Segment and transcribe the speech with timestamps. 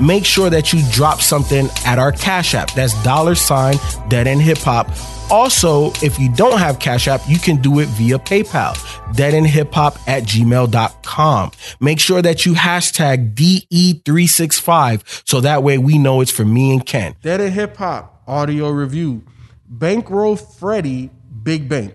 [0.00, 2.72] make sure that you drop something at our Cash App.
[2.72, 3.76] That's dollar sign
[4.08, 4.88] Dead End Hip Hop.
[5.30, 8.74] Also, if you don't have Cash App, you can do it via PayPal,
[9.14, 11.50] deadendhiphop at gmail.com.
[11.80, 16.84] Make sure that you hashtag DE365 so that way we know it's for me and
[16.84, 17.14] Ken.
[17.22, 19.22] Dead End Hip Hop audio review.
[19.66, 21.10] Bankroll Freddie,
[21.42, 21.94] Big Bank.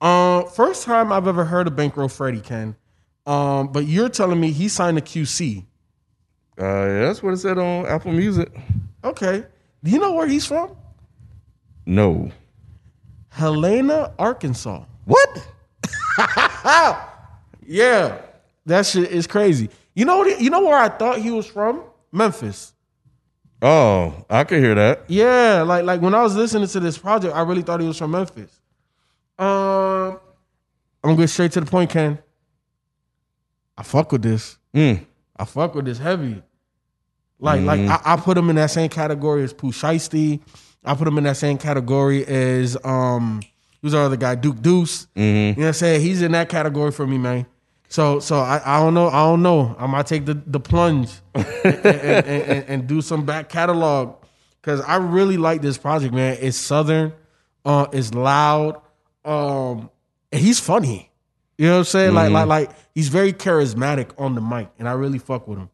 [0.00, 2.74] Uh, first time I've ever heard of Bankroll Freddie, Ken.
[3.26, 5.66] Um, but you're telling me he signed a QC.
[6.60, 8.52] Uh, yeah, that's what it said on Apple Music.
[9.04, 9.44] Okay.
[9.82, 10.76] Do you know where he's from?
[11.86, 12.30] No.
[13.30, 14.84] Helena, Arkansas.
[15.04, 15.48] What?
[17.66, 18.20] Yeah,
[18.66, 19.70] that shit is crazy.
[19.94, 20.40] You know what?
[20.40, 21.82] You know where I thought he was from?
[22.10, 22.72] Memphis.
[23.60, 25.04] Oh, I could hear that.
[25.08, 27.96] Yeah, like like when I was listening to this project, I really thought he was
[27.98, 28.50] from Memphis.
[29.38, 30.18] Um,
[31.02, 32.18] I'm gonna get straight to the point, Ken.
[33.78, 34.58] I fuck with this.
[34.74, 35.06] Mm.
[35.36, 36.42] I fuck with this heavy.
[37.38, 40.40] Like like I, I put him in that same category as Pooh Shiesty.
[40.84, 43.42] I put him in that same category as um
[43.80, 45.06] who's our other guy Duke Deuce.
[45.16, 46.00] You know what I'm saying?
[46.02, 47.46] He's in that category for me, man.
[47.88, 49.74] So so I, I don't know I don't know.
[49.78, 54.16] I might take the the plunge and, and, and- and- do some back catalog
[54.60, 56.36] because I really like this project, man.
[56.40, 57.12] It's southern,
[57.64, 58.80] uh, it's loud,
[59.24, 59.90] um,
[60.30, 61.10] and he's funny.
[61.62, 62.14] You know what I'm saying?
[62.14, 65.70] Like like like he's very charismatic on the mic, and I really fuck with him.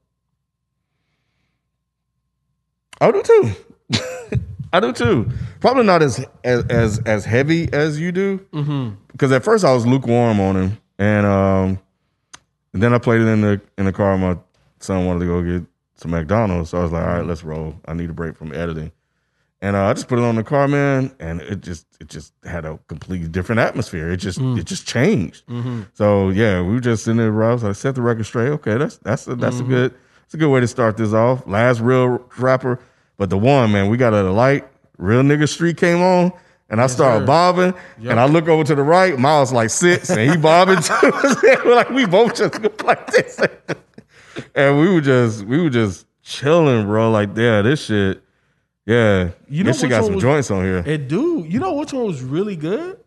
[3.00, 3.50] I do too.
[4.74, 5.30] I do too.
[5.60, 8.36] Probably not as as as, as heavy as you do.
[8.52, 8.96] Mm-hmm.
[9.12, 11.78] Because at first I was lukewarm on him, and um,
[12.74, 14.18] and then I played it in the in the car.
[14.18, 14.36] My
[14.80, 17.74] son wanted to go get some McDonald's, so I was like, all right, let's roll.
[17.86, 18.92] I need a break from editing,
[19.60, 22.32] and uh, I just put it on the car, man, and it just it just
[22.44, 24.10] had a completely different atmosphere.
[24.10, 24.58] It just mm.
[24.58, 25.46] it just changed.
[25.46, 25.82] Mm-hmm.
[25.94, 27.42] So yeah, we were just sitting there.
[27.42, 28.50] I was like, set the record straight.
[28.50, 29.70] Okay, that's that's a, that's a mm-hmm.
[29.70, 31.46] good that's a good way to start this off.
[31.46, 32.78] Last real rapper,
[33.16, 34.68] but the one man, we got a light.
[34.96, 36.32] Real nigga street came on.
[36.70, 37.26] And I started sir.
[37.26, 39.18] bobbing, and I look over to the right.
[39.18, 40.92] Miles like six, and he bobbing too.
[41.64, 43.40] We're like we both just like this,
[44.54, 47.10] and we were just we were just chilling, bro.
[47.10, 48.22] Like yeah, this shit,
[48.88, 49.30] yeah.
[49.48, 50.82] You know this shit got some was- joints on here.
[50.86, 52.98] And dude, you know which one was really good?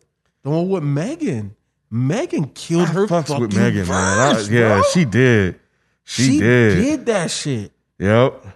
[0.42, 1.54] The one with Megan.
[1.90, 4.36] Megan killed her fucks fucking with Megan, man.
[4.36, 4.82] I- yeah, bro.
[4.92, 5.60] she did.
[6.04, 6.32] She, did.
[6.32, 6.74] She did.
[6.84, 7.72] did that shit.
[7.98, 8.46] Yep.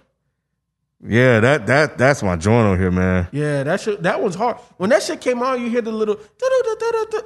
[1.07, 3.27] Yeah, that that that's my joint on here, man.
[3.31, 4.01] Yeah, that shit.
[4.03, 4.57] That one's hard.
[4.77, 6.17] When that shit came out, you hear the little.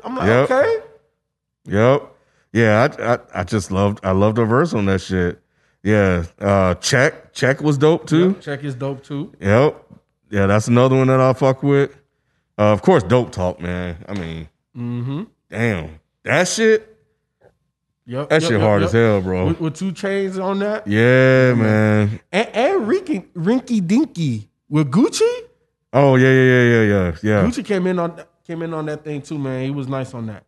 [0.04, 0.52] I'm like, Yep.
[0.52, 0.80] okay.
[1.66, 2.14] Yep.
[2.54, 5.41] Yeah, I, I I just loved I loved her verse on that shit.
[5.84, 6.26] Yeah.
[6.40, 7.34] Uh check.
[7.34, 8.36] Check was dope too.
[8.42, 9.34] Check is dope too.
[9.40, 9.84] Yep.
[10.30, 11.96] Yeah, that's another one that I fuck with.
[12.58, 13.98] Uh, of course, dope talk, man.
[14.08, 14.48] I mean,
[14.78, 15.24] Mm-hmm.
[15.50, 16.00] damn.
[16.24, 16.88] That shit.
[18.06, 18.30] Yep.
[18.30, 18.88] That yep, shit yep, hard yep.
[18.88, 19.48] as hell, bro.
[19.48, 22.20] With, with 2 Chainz on that, Yeah, man.
[22.32, 25.30] and, and Rinky Rinky Dinky with Gucci.
[25.94, 27.44] Oh yeah, yeah, yeah, yeah, yeah, yeah.
[27.48, 29.64] Gucci came in on came in on that thing too, man.
[29.66, 30.44] He was nice on that.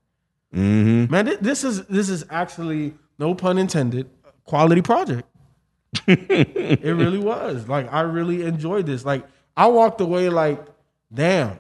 [0.54, 1.12] Mm-hmm.
[1.12, 4.10] Man, thi- this is this is actually no pun intended,
[4.46, 5.28] quality project.
[6.08, 7.68] it really was.
[7.68, 9.06] Like I really enjoyed this.
[9.06, 10.66] Like I walked away like,
[11.14, 11.60] damn.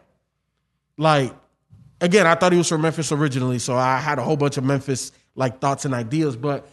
[0.98, 1.34] Like
[2.02, 4.64] again, I thought he was from Memphis originally, so I had a whole bunch of
[4.64, 6.36] Memphis like thoughts and ideas.
[6.36, 6.68] But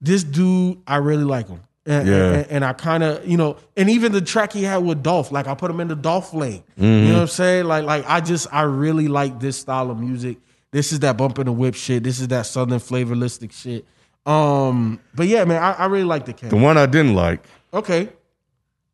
[0.00, 1.60] this dude, I really like him.
[1.86, 2.32] And, Yeah.
[2.32, 5.32] and, and I kind of, you know, and even the track he had with Dolph,
[5.32, 6.62] like I put him in the Dolph lane.
[6.76, 7.12] You know mm-hmm.
[7.14, 7.64] what I'm saying?
[7.64, 10.38] Like, like I just, I really like this style of music.
[10.72, 12.04] This is that bump in the whip shit.
[12.04, 13.84] This is that southern flavorlistic shit.
[14.26, 16.50] Um, but yeah, man, I, I really like the cat.
[16.50, 18.08] The one I didn't like, Okay,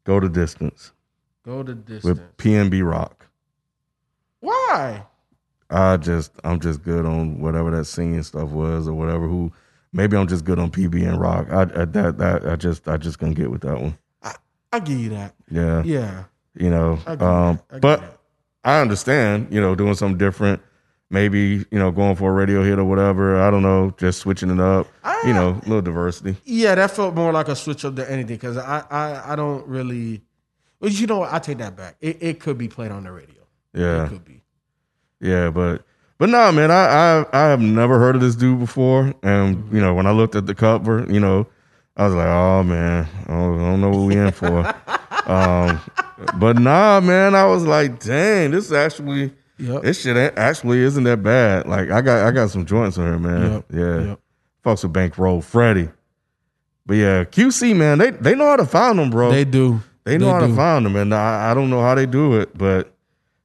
[0.04, 0.92] Go to Distance
[1.44, 2.04] go to distance.
[2.04, 3.26] with PNB Rock.
[4.40, 5.04] Why?
[5.70, 9.26] I just I'm just good on whatever that singing stuff was or whatever.
[9.26, 9.52] Who
[9.92, 11.48] maybe I'm just good on PNB Rock.
[11.50, 13.98] I, I that that I just I just gonna get with that one.
[14.72, 15.34] I give you that.
[15.50, 16.24] Yeah, Yeah,
[16.54, 16.98] you know.
[17.06, 17.64] I give Um, that.
[17.70, 18.18] I give but that.
[18.64, 20.60] I understand, you know, doing something different.
[21.08, 23.40] Maybe you know going for a radio hit or whatever.
[23.40, 24.88] I don't know, just switching it up.
[25.24, 26.36] you know, a little diversity.
[26.44, 29.66] Yeah, that felt more like a switch up than anything because I, I I don't
[29.66, 30.22] really.
[30.80, 31.22] Well, you know.
[31.22, 31.96] I take that back.
[32.00, 33.42] It, it could be played on the radio.
[33.72, 34.06] Yeah.
[34.06, 34.42] It could be.
[35.20, 35.84] Yeah, but
[36.18, 39.80] but no, man, I, I I have never heard of this dude before, and you
[39.80, 41.46] know when I looked at the cover, you know,
[41.96, 44.66] I was like, oh man, I don't, I don't know what we in for.
[45.30, 45.80] um,
[46.38, 49.82] but nah, man, I was like, dang, this actually, Yep.
[49.82, 51.66] this shit actually isn't that bad.
[51.66, 53.52] Like I got I got some joints on here, man.
[53.52, 54.20] Yep, Yeah, yep.
[54.64, 55.88] fucks with Bankroll Freddie.
[56.84, 59.30] But yeah, QC man, they they know how to find them, bro.
[59.30, 59.80] They do.
[60.04, 60.48] They know how do.
[60.48, 62.92] to find them, and I, I don't know how they do it, but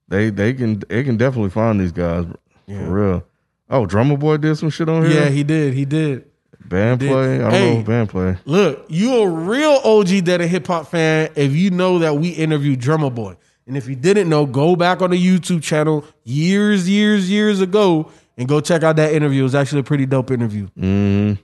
[0.09, 2.25] they they can they can definitely find these guys
[2.67, 2.85] Yeah.
[2.85, 3.23] for real.
[3.69, 5.23] Oh, Drummer Boy did some shit on here.
[5.23, 5.73] Yeah, he did.
[5.73, 6.25] He did.
[6.65, 7.09] band did.
[7.09, 7.35] play.
[7.35, 7.77] I don't Hey.
[7.77, 8.37] know band play.
[8.45, 12.29] Look, you a real OG Dead a Hip Hop fan if you know that we
[12.29, 13.37] interviewed Drummer Boy.
[13.71, 18.11] And if you didn't know, go back on the YouTube channel years, years, years ago
[18.35, 19.39] and go check out that interview.
[19.39, 20.67] It was actually a pretty dope interview.
[20.77, 21.39] Mm,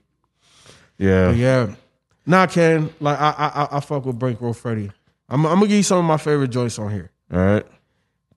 [0.97, 1.75] yeah, But yeah.
[2.25, 4.91] Nah, Ken, like I I I, fuck with Bankroll Freddie.
[5.29, 7.11] I'm, I'm gonna give you some of my favorite joints on here.
[7.31, 7.65] All right.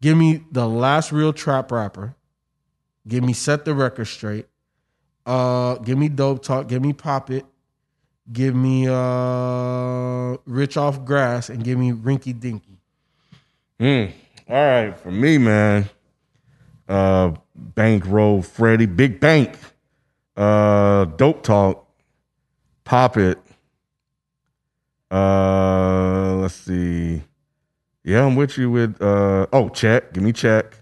[0.01, 2.15] Give me the last real trap rapper.
[3.09, 4.47] Give me set the record straight.
[5.27, 6.69] Uh, give me dope talk.
[6.69, 7.45] Give me pop it.
[8.33, 12.80] Give me uh rich off grass and give me rinky dinky.
[13.81, 14.13] Mm.
[14.49, 15.89] All right, for me, man.
[16.89, 19.57] Uh, Bankroll Freddie, Big Bank,
[20.37, 21.87] uh, Dope Talk,
[22.85, 23.39] Pop It.
[25.11, 27.23] Uh, let's see.
[28.05, 30.77] Yeah, I'm with you with uh oh check, give me check.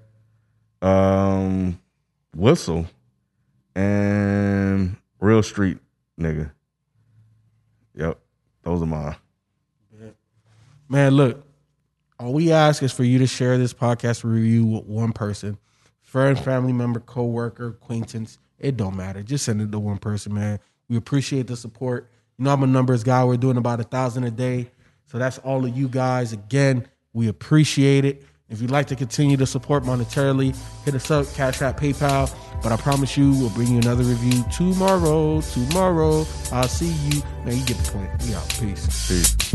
[0.81, 1.81] Um,
[2.35, 2.87] whistle
[3.75, 5.79] and real street
[6.19, 6.53] nigga.
[7.94, 8.19] Yep,
[8.62, 9.17] those are mine.
[10.89, 11.44] Man, look,
[12.19, 15.59] all we ask is for you to share this podcast review with one person,
[16.03, 18.38] friend, family member, coworker, acquaintance.
[18.59, 19.23] It don't matter.
[19.23, 20.59] Just send it to one person, man.
[20.88, 22.11] We appreciate the support.
[22.38, 23.25] You know, I'm a numbers guy.
[23.25, 24.70] We're doing about a thousand a day.
[25.06, 26.32] So that's all of you guys.
[26.32, 28.25] Again, we appreciate it.
[28.49, 32.35] If you'd like to continue to support monetarily, hit us up, Cash App, PayPal.
[32.62, 35.41] But I promise you, we'll bring you another review tomorrow.
[35.43, 36.26] Tomorrow.
[36.50, 37.23] I'll see you.
[37.44, 38.11] Man, you get the point.
[38.25, 38.49] We out.
[38.59, 39.09] Peace.
[39.09, 39.48] Peace.